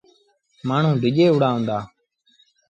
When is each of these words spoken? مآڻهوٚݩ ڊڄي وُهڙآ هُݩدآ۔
مآڻهوٚݩ 0.67 0.99
ڊڄي 1.01 1.25
وُهڙآ 1.31 1.49
هُݩدآ۔ 1.53 1.77